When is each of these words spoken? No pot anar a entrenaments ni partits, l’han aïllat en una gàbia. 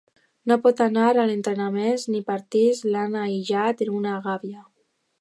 No 0.51 0.55
pot 0.63 0.79
anar 0.85 1.09
a 1.09 1.25
entrenaments 1.33 2.07
ni 2.15 2.23
partits, 2.31 2.83
l’han 2.95 3.21
aïllat 3.27 3.89
en 3.89 3.97
una 4.03 4.19
gàbia. 4.29 4.69